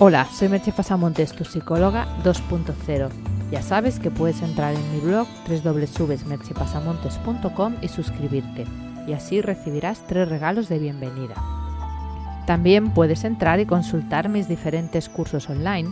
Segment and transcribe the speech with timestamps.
[0.00, 3.08] Hola, soy Merche Pasamontes, tu psicóloga 2.0.
[3.50, 8.64] Ya sabes que puedes entrar en mi blog www.merchepasamontes.com y suscribirte,
[9.08, 11.34] y así recibirás tres regalos de bienvenida.
[12.46, 15.90] También puedes entrar y consultar mis diferentes cursos online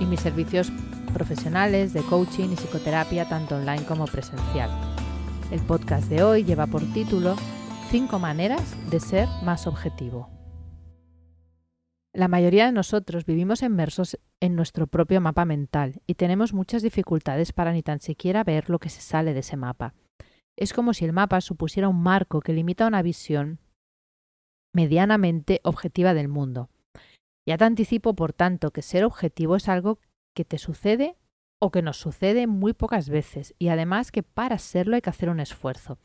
[0.00, 0.70] y mis servicios
[1.14, 4.68] profesionales de coaching y psicoterapia tanto online como presencial.
[5.50, 7.36] El podcast de hoy lleva por título
[7.90, 10.39] 5 maneras de ser más objetivo.
[12.12, 17.52] La mayoría de nosotros vivimos inmersos en nuestro propio mapa mental y tenemos muchas dificultades
[17.52, 19.94] para ni tan siquiera ver lo que se sale de ese mapa.
[20.58, 23.60] Es como si el mapa supusiera un marco que limita una visión
[24.74, 26.68] medianamente objetiva del mundo.
[27.48, 30.00] Ya te anticipo, por tanto, que ser objetivo es algo
[30.34, 31.16] que te sucede
[31.60, 35.30] o que nos sucede muy pocas veces y además que para serlo hay que hacer
[35.30, 35.98] un esfuerzo.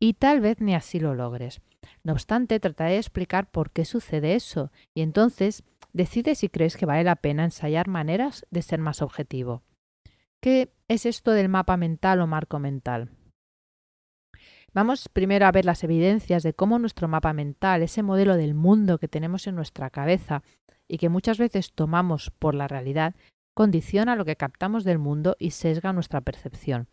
[0.00, 1.60] Y tal vez ni así lo logres.
[2.04, 6.86] No obstante, trataré de explicar por qué sucede eso y entonces decide si crees que
[6.86, 9.62] vale la pena ensayar maneras de ser más objetivo.
[10.40, 13.10] ¿Qué es esto del mapa mental o marco mental?
[14.74, 18.98] Vamos primero a ver las evidencias de cómo nuestro mapa mental, ese modelo del mundo
[18.98, 20.42] que tenemos en nuestra cabeza
[20.88, 23.14] y que muchas veces tomamos por la realidad,
[23.54, 26.88] condiciona lo que captamos del mundo y sesga nuestra percepción.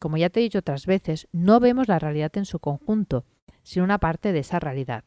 [0.00, 3.24] Como ya te he dicho otras veces, no vemos la realidad en su conjunto,
[3.68, 5.04] sino una parte de esa realidad.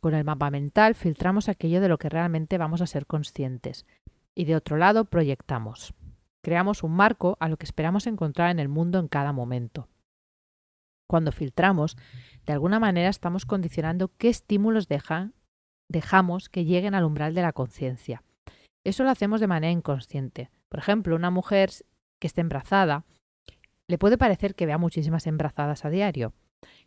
[0.00, 3.84] Con el mapa mental filtramos aquello de lo que realmente vamos a ser conscientes
[4.34, 5.92] y de otro lado proyectamos.
[6.42, 9.86] Creamos un marco a lo que esperamos encontrar en el mundo en cada momento.
[11.06, 11.98] Cuando filtramos,
[12.46, 14.88] de alguna manera estamos condicionando qué estímulos
[15.90, 18.22] dejamos que lleguen al umbral de la conciencia.
[18.82, 20.48] Eso lo hacemos de manera inconsciente.
[20.70, 21.68] Por ejemplo, una mujer
[22.18, 23.04] que esté embarazada
[23.88, 26.32] le puede parecer que vea muchísimas embarazadas a diario,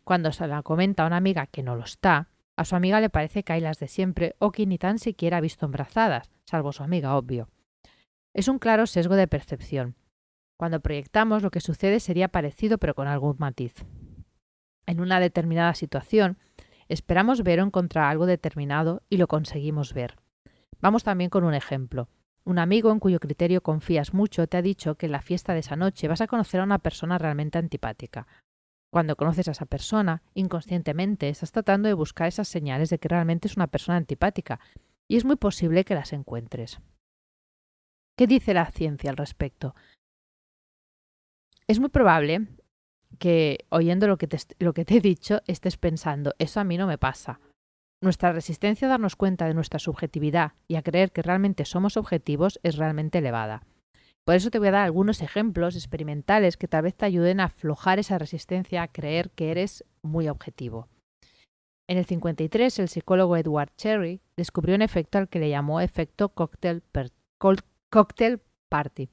[0.04, 3.10] cuando se la comenta a una amiga que no lo está, a su amiga le
[3.10, 6.72] parece que hay las de siempre o que ni tan siquiera ha visto embarazadas, salvo
[6.72, 7.48] su amiga, obvio.
[8.32, 9.96] Es un claro sesgo de percepción.
[10.56, 13.84] Cuando proyectamos lo que sucede sería parecido pero con algún matiz.
[14.86, 16.38] En una determinada situación,
[16.88, 20.16] esperamos ver o encontrar algo determinado y lo conseguimos ver.
[20.80, 22.08] Vamos también con un ejemplo.
[22.44, 25.60] Un amigo en cuyo criterio confías mucho te ha dicho que en la fiesta de
[25.60, 28.26] esa noche vas a conocer a una persona realmente antipática,
[28.94, 33.48] cuando conoces a esa persona, inconscientemente estás tratando de buscar esas señales de que realmente
[33.48, 34.60] es una persona antipática,
[35.08, 36.78] y es muy posible que las encuentres.
[38.16, 39.74] ¿Qué dice la ciencia al respecto?
[41.66, 42.46] Es muy probable
[43.18, 44.36] que, oyendo lo que, te,
[44.96, 47.40] he dicho, estés pensando, eso a mí no me pasa.
[48.00, 52.60] Nuestra resistencia a darnos cuenta de nuestra subjetividad y a creer que realmente somos objetivos
[52.62, 53.66] es realmente elevada.
[54.24, 57.44] Por eso te voy a dar algunos ejemplos experimentales que tal vez te ayuden a
[57.44, 60.88] aflojar esa resistencia a creer que eres muy objetivo.
[61.86, 66.30] En el 53, el psicólogo Edward Cherry descubrió un efecto al que le llamó efecto
[66.30, 66.82] cocktail,
[68.70, 69.10] party.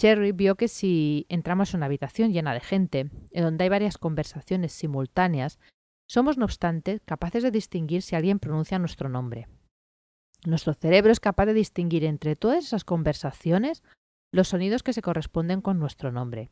[0.00, 3.98] Cherry vio que si entramos en una habitación llena de gente, en donde hay varias
[3.98, 5.60] conversaciones simultáneas,
[6.08, 9.46] somos, no obstante, capaces de distinguir si alguien pronuncia nuestro nombre.
[10.46, 13.82] Nuestro cerebro es capaz de distinguir entre todas esas conversaciones
[14.32, 16.50] los sonidos que se corresponden con nuestro nombre.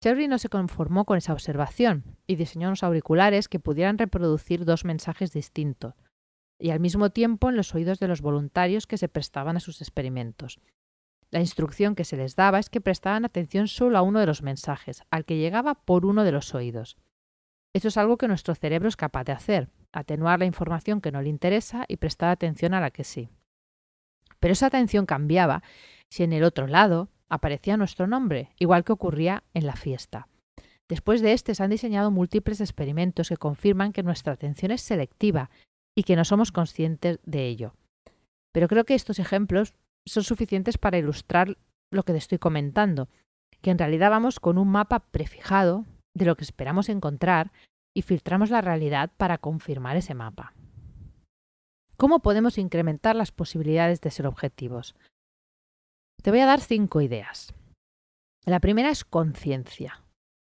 [0.00, 4.84] Cherry no se conformó con esa observación y diseñó unos auriculares que pudieran reproducir dos
[4.84, 5.94] mensajes distintos,
[6.58, 9.80] y al mismo tiempo en los oídos de los voluntarios que se prestaban a sus
[9.80, 10.60] experimentos.
[11.30, 14.42] La instrucción que se les daba es que prestaban atención solo a uno de los
[14.42, 16.98] mensajes, al que llegaba por uno de los oídos.
[17.72, 21.22] Eso es algo que nuestro cerebro es capaz de hacer, atenuar la información que no
[21.22, 23.30] le interesa y prestar atención a la que sí.
[24.42, 25.62] Pero esa atención cambiaba
[26.10, 30.26] si en el otro lado aparecía nuestro nombre, igual que ocurría en la fiesta.
[30.90, 35.48] Después de este se han diseñado múltiples experimentos que confirman que nuestra atención es selectiva
[35.96, 37.74] y que no somos conscientes de ello.
[38.52, 39.74] Pero creo que estos ejemplos
[40.06, 41.56] son suficientes para ilustrar
[41.92, 43.08] lo que te estoy comentando,
[43.60, 47.52] que en realidad vamos con un mapa prefijado de lo que esperamos encontrar
[47.94, 50.52] y filtramos la realidad para confirmar ese mapa.
[52.02, 54.96] ¿Cómo podemos incrementar las posibilidades de ser objetivos?
[56.20, 57.54] Te voy a dar cinco ideas.
[58.44, 60.02] La primera es conciencia.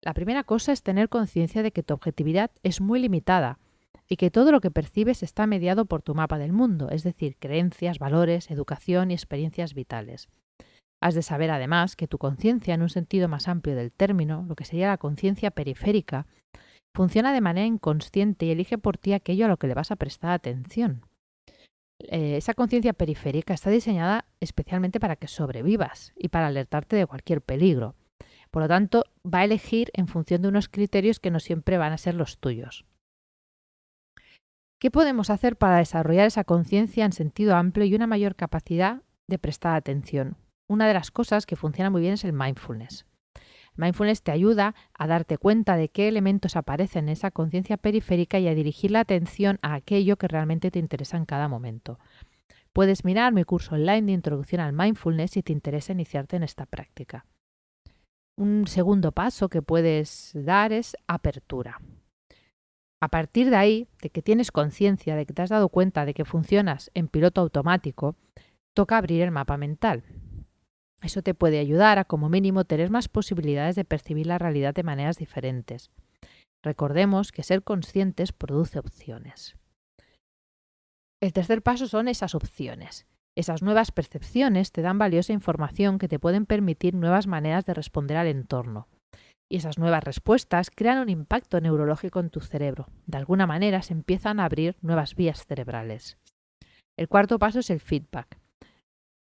[0.00, 3.58] La primera cosa es tener conciencia de que tu objetividad es muy limitada
[4.06, 7.36] y que todo lo que percibes está mediado por tu mapa del mundo, es decir,
[7.40, 10.28] creencias, valores, educación y experiencias vitales.
[11.02, 14.54] Has de saber además que tu conciencia, en un sentido más amplio del término, lo
[14.54, 16.28] que sería la conciencia periférica,
[16.94, 19.96] funciona de manera inconsciente y elige por ti aquello a lo que le vas a
[19.96, 21.09] prestar atención.
[22.08, 27.42] Eh, esa conciencia periférica está diseñada especialmente para que sobrevivas y para alertarte de cualquier
[27.42, 27.94] peligro.
[28.50, 31.92] Por lo tanto, va a elegir en función de unos criterios que no siempre van
[31.92, 32.84] a ser los tuyos.
[34.80, 39.38] ¿Qué podemos hacer para desarrollar esa conciencia en sentido amplio y una mayor capacidad de
[39.38, 40.36] prestar atención.
[40.68, 43.06] Una de las cosas que funciona muy bien es el mindfulness.
[43.80, 48.46] Mindfulness te ayuda a darte cuenta de qué elementos aparecen en esa conciencia periférica y
[48.46, 51.98] a dirigir la atención a aquello que realmente te interesa en cada momento.
[52.74, 56.66] Puedes mirar mi curso online de introducción al mindfulness si te interesa iniciarte en esta
[56.66, 57.24] práctica.
[58.36, 61.80] Un segundo paso que puedes dar es apertura.
[63.02, 66.12] A partir de ahí, de que tienes conciencia, de que te has dado cuenta de
[66.12, 68.14] que funcionas en piloto automático,
[68.74, 70.04] toca abrir el mapa mental.
[71.02, 74.82] Eso te puede ayudar a, como mínimo, tener más posibilidades de percibir la realidad de
[74.82, 75.90] maneras diferentes.
[76.62, 79.56] Recordemos que ser conscientes produce opciones.
[81.22, 83.06] El tercer paso son esas opciones.
[83.36, 88.16] Esas nuevas percepciones te dan valiosa información que te pueden permitir nuevas maneras de responder
[88.16, 88.88] al entorno.
[89.50, 92.86] Y esas nuevas respuestas crean un impacto neurológico en tu cerebro.
[93.06, 96.18] De alguna manera se empiezan a abrir nuevas vías cerebrales.
[96.98, 98.39] El cuarto paso es el feedback.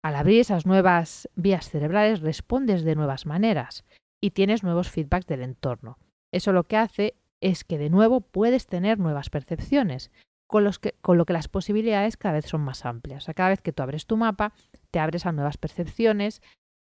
[0.07, 3.85] Al abrir esas nuevas vías cerebrales respondes de nuevas maneras
[4.21, 5.99] y tienes nuevos feedbacks del entorno.
[6.31, 10.13] Eso lo que hace es que de nuevo puedes tener nuevas percepciones,
[10.47, 13.27] con, lo que las posibilidades cada vez son más amplias.
[13.35, 14.53] cada vez que tú abres tu mapa,
[14.93, 16.41] te abres a nuevas percepciones,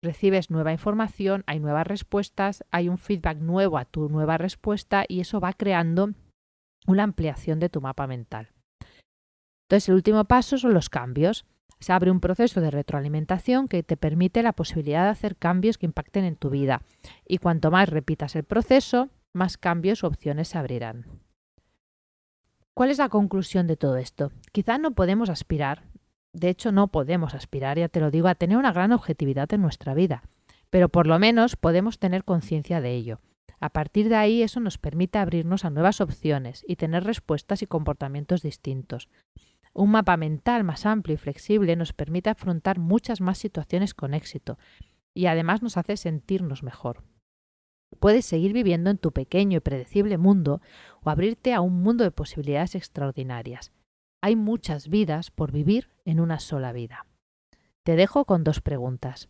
[0.03, 5.21] recibes nueva información, hay nuevas respuestas, hay un feedback nuevo a tu nueva respuesta y
[5.21, 6.11] eso va creando
[6.89, 8.51] una ampliación de tu mapa mental.
[9.69, 11.47] Entonces, el último paso son los cambios.
[11.79, 15.87] Se abre un proceso de retroalimentación que te permite la posibilidad de hacer cambios que
[15.87, 16.83] impacten en tu vida.
[17.27, 21.07] Y cuanto más repitas el proceso, más cambios o opciones se abrirán.
[22.75, 24.33] ¿Cuál es la conclusión de todo esto?
[24.53, 25.85] Quizá no podemos aspirar,
[26.35, 29.63] de hecho no podemos aspirar, ya te lo digo, a tener una gran objetividad en
[29.63, 30.23] nuestra vida,
[30.69, 33.21] pero por lo menos podemos tener conciencia de ello.
[33.61, 37.67] A partir de ahí eso nos permite abrirnos a nuevas opciones y tener respuestas y
[37.67, 39.09] comportamientos distintos.
[39.79, 44.59] Un mapa mental más amplio y flexible nos permite afrontar muchas más situaciones con éxito
[45.15, 47.05] y además nos hace sentirnos mejor.
[48.01, 50.63] Puedes seguir viviendo en tu pequeño y predecible mundo
[51.03, 53.71] o abrirte a un mundo de posibilidades extraordinarias.
[54.23, 57.05] Hay muchas vidas por vivir en una sola vida.
[57.85, 59.29] Te dejo con dos preguntas.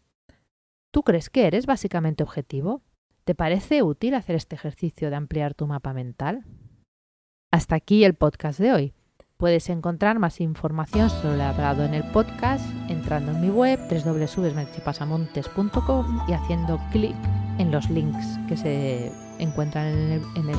[0.93, 2.82] ¿Tú crees que eres básicamente objetivo?
[3.25, 6.44] ¿Te parece útil hacer este ejercicio de ampliar tu mapa mental?
[7.50, 8.95] Hasta aquí el podcast de hoy.
[9.37, 16.21] Puedes encontrar más información sobre lo hablado en el podcast entrando en mi web www.merchipasamontes.com
[16.27, 17.15] y haciendo clic
[17.59, 20.56] en los links que se encuentran en el, en el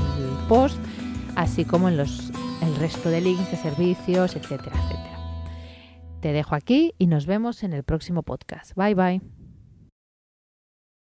[0.47, 0.77] post,
[1.35, 2.31] así como en los,
[2.61, 5.17] el resto de links de servicios, etcétera, etcétera.
[6.19, 8.75] Te dejo aquí y nos vemos en el próximo podcast.
[8.75, 9.36] Bye bye.